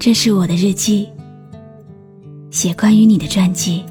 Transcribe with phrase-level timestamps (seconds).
[0.00, 1.12] 这是我的日记，
[2.52, 3.84] 写关于你的传记。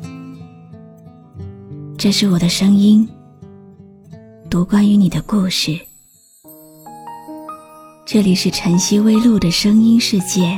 [1.98, 3.06] 这是我的声音，
[4.50, 5.78] 读关于你的故事。
[8.06, 10.58] 这里是晨曦微露的声音世界，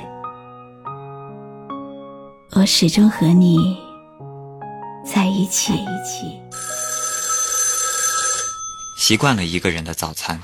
[2.52, 3.76] 我始终和你
[5.04, 5.74] 在一起。
[9.00, 10.40] 习惯了一个人的早餐，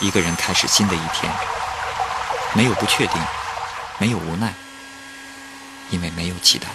[0.00, 1.32] 一个人开始新的一天，
[2.56, 3.22] 没有不确定。
[4.02, 4.52] 没有无奈，
[5.92, 6.66] 因为没有期待。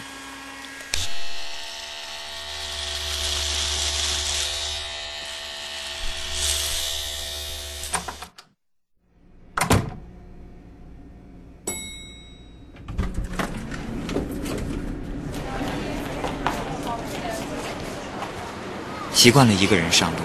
[19.13, 20.20] 习惯了一个人上路，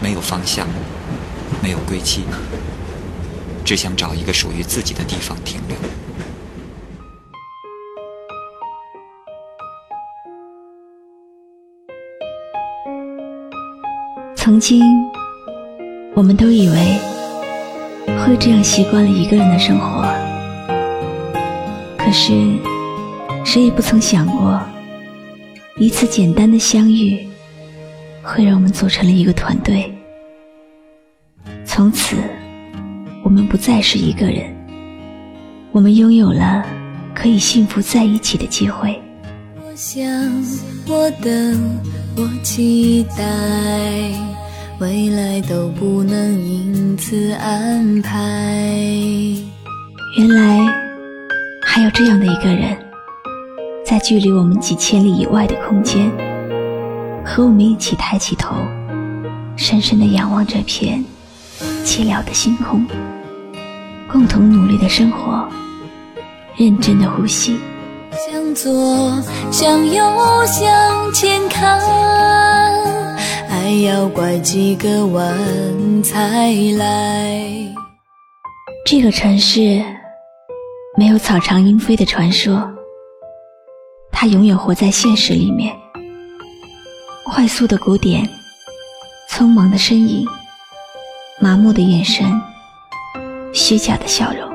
[0.00, 0.66] 没有方向，
[1.62, 2.24] 没有归期。
[3.68, 5.76] 只想找一个属于自己的地方停留。
[14.34, 14.82] 曾经，
[16.14, 16.98] 我们都以为
[18.24, 20.02] 会这样习惯了一个人的生活，
[21.98, 22.32] 可是
[23.44, 24.58] 谁也不曾想过，
[25.76, 27.28] 一次简单的相遇，
[28.22, 29.94] 会让我们组成了一个团队，
[31.66, 32.16] 从此。
[33.24, 34.54] 我们不再是一个人，
[35.72, 36.64] 我们拥有了
[37.14, 38.98] 可以幸福在一起的机会。
[39.56, 40.04] 我想，
[40.86, 41.80] 我等，
[42.16, 43.24] 我期待，
[44.80, 48.16] 未来都不能因此安排。
[50.16, 50.66] 原来
[51.62, 52.76] 还有这样的一个人，
[53.84, 56.10] 在距离我们几千里以外的空间，
[57.24, 58.56] 和我们一起抬起头，
[59.54, 61.04] 深深的仰望这片
[61.88, 62.86] 寂寥的星空。
[64.12, 65.48] 共同努力的生活，
[66.54, 67.58] 认真的呼吸。
[68.12, 70.04] 向左，向右，
[70.44, 71.80] 向前看，
[73.48, 77.42] 还要拐几个弯才来。
[78.84, 79.82] 这个城市
[80.94, 82.70] 没有草长莺飞的传说，
[84.12, 85.74] 它永远活在现实里面。
[87.24, 88.28] 快速的鼓点，
[89.30, 90.26] 匆忙的身影，
[91.40, 92.26] 麻木的眼神。
[93.52, 94.48] 虚假的笑容，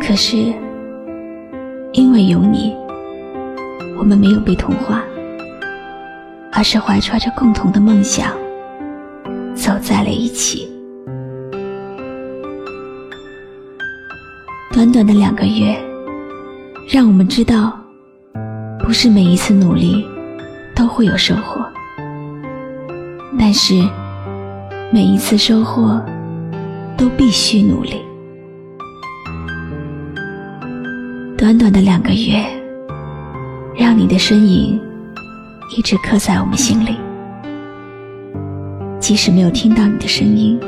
[0.00, 0.36] 可是
[1.92, 2.74] 因为有你，
[3.98, 5.02] 我们没有被同化，
[6.52, 8.32] 而是怀揣着共同的梦想，
[9.54, 10.70] 走在了一起。
[14.72, 15.76] 短短的两个月，
[16.88, 17.76] 让我们知道，
[18.78, 20.06] 不是每一次努力
[20.74, 21.64] 都会有收获，
[23.38, 23.74] 但是
[24.92, 26.00] 每一次收获。
[26.96, 28.00] 都必须努力。
[31.36, 32.42] 短短的两个月，
[33.76, 34.80] 让你的身影
[35.76, 36.96] 一直刻在我们心里。
[38.98, 40.58] 即使没有听到你的声音，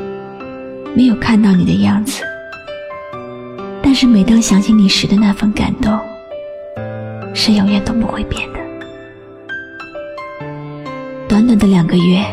[0.95, 2.23] 没有看到你的样子，
[3.81, 5.99] 但是每当想起你时的那份感动，
[7.33, 8.59] 是永远都不会变的。
[11.27, 12.23] 短短的两个月，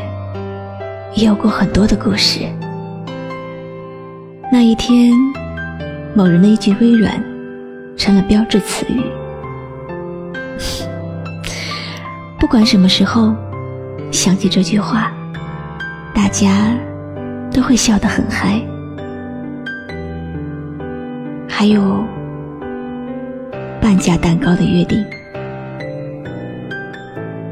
[1.16, 2.40] 也有过很多的故事。
[4.52, 5.14] 那一天，
[6.14, 7.18] 某人的一句微软，
[7.96, 9.02] 成了标志词语。
[12.38, 13.34] 不管什么时候
[14.12, 15.10] 想起这句话，
[16.14, 16.76] 大家
[17.50, 18.60] 都会笑得很嗨。
[21.48, 22.04] 还有
[23.80, 25.02] 半价蛋糕的约定，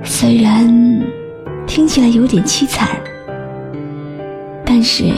[0.05, 0.69] 虽然
[1.67, 2.91] 听起来有点凄惨，
[4.85, 5.15] 时。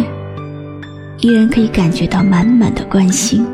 [1.20, 3.44] 依然可以感觉到满满的关心。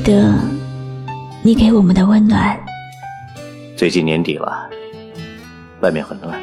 [0.00, 0.34] 得
[1.42, 2.58] 你给我们的温暖。
[3.76, 4.68] 最近年底了，
[5.80, 6.40] 外面很乱，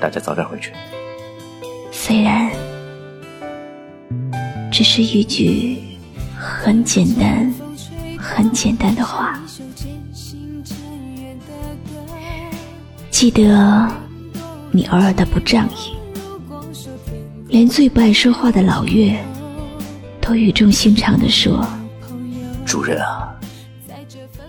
[0.00, 0.72] 大家早点回去。
[1.90, 2.50] 虽然
[4.70, 5.78] 只是一句
[6.36, 7.52] 很简单、
[8.18, 9.40] 很简单的话。
[13.10, 13.86] 记得
[14.70, 15.94] 你偶尔的不仗义，
[17.48, 19.22] 连最不爱说话的老岳
[20.22, 21.68] 都语重心长地说
[22.70, 23.34] ：“主人啊，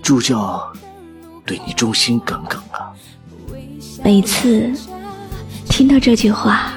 [0.04, 0.72] 助教
[1.44, 2.94] 对你忠心耿耿啊。”
[4.06, 4.72] 每次
[5.68, 6.74] 听到这句话，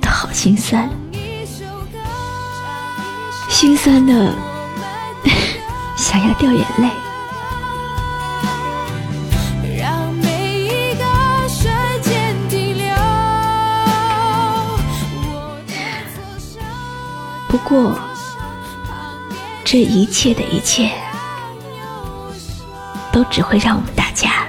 [0.00, 0.88] 都好心酸，
[3.48, 4.32] 心酸的
[5.98, 6.88] 想要掉眼泪。
[17.48, 17.98] 不过，
[19.72, 20.90] 这一切的一切，
[23.12, 24.44] 都只会让我们大家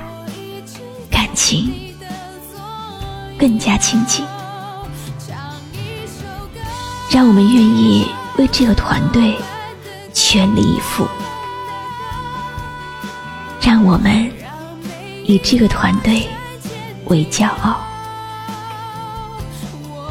[1.12, 1.72] 感情
[3.38, 4.26] 更加亲近，
[7.12, 8.08] 让我们愿意
[8.40, 9.38] 为这个团队
[10.12, 11.08] 全力以赴，
[13.62, 14.28] 让我们
[15.24, 16.28] 以这个团队
[17.06, 17.80] 为骄傲。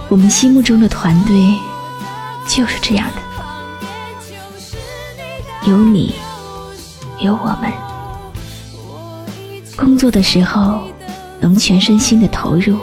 [0.09, 1.59] 我们心目中的团队。
[2.49, 3.23] 就是这样的，
[5.71, 6.13] 有你，
[7.21, 7.73] 有我们。
[9.77, 10.81] 工作的时候
[11.39, 12.77] 能全身心的投入，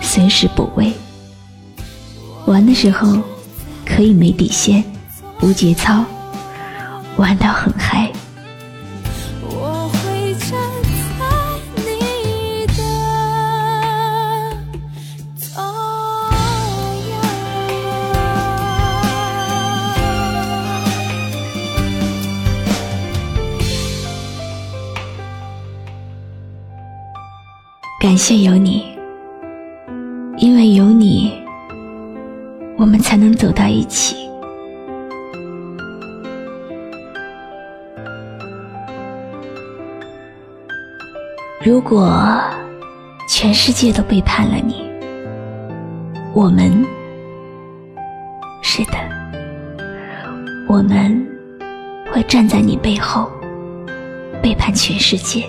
[0.00, 0.90] 随时补位；
[2.46, 3.18] 玩的时候
[3.84, 4.82] 可以没底线、
[5.42, 6.02] 无节操，
[7.18, 8.10] 玩到很嗨。
[28.04, 28.84] 感谢有你，
[30.36, 31.42] 因为有你，
[32.76, 34.28] 我们才能走到一起。
[41.64, 42.38] 如果
[43.26, 44.84] 全世界都背叛了你，
[46.34, 46.84] 我们
[48.60, 48.98] 是的，
[50.68, 51.26] 我们
[52.12, 53.30] 会站在你背后，
[54.42, 55.46] 背叛全世界。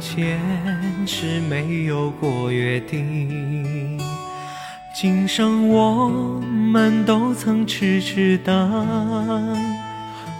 [0.00, 0.40] 前
[1.06, 4.00] 世没有过约定，
[4.94, 6.08] 今生我
[6.40, 8.54] 们都曾痴痴等。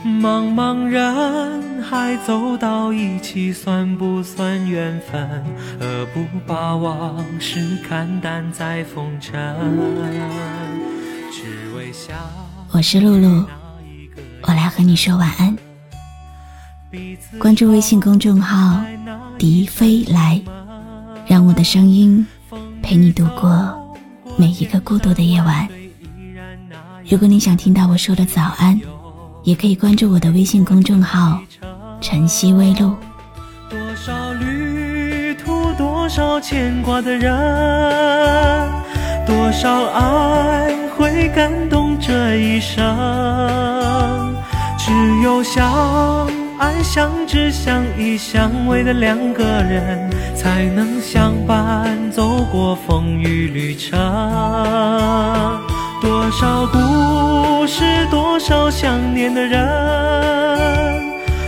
[0.05, 5.29] 茫茫人海走到一起，算不算缘分？
[5.81, 9.35] 何不把往事看淡在风尘？
[11.33, 12.15] 只为笑。
[12.71, 13.45] 我是露露，
[14.43, 15.68] 我来和你说晚安。
[17.39, 18.83] 关注微信公众号。
[19.39, 20.41] 笛飞来，
[21.27, 22.27] 让我的声音
[22.83, 23.97] 陪你度过
[24.37, 25.69] 每一个孤独的夜晚。
[27.09, 28.81] 如果你想听到我说的早安，
[29.45, 31.41] 也可以关注我的微信公众号
[32.03, 32.97] “晨曦微露”。
[33.71, 37.33] 多少旅途，多少牵挂的人，
[39.25, 42.85] 多少爱会感动这一生，
[44.77, 44.91] 只
[45.23, 46.48] 有想。
[46.59, 53.97] 爱相知、相依、相偎的两个人，才能相伴走过风雨旅程。
[56.03, 59.61] 多少故事，多少想念的人，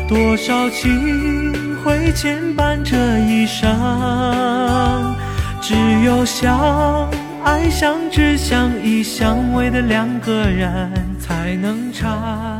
[0.09, 3.69] 多少情会牵绊这一生。
[5.61, 5.75] 只
[6.05, 7.11] 有相
[7.43, 12.60] 爱、相知、相依、相偎的两个人，才能缠。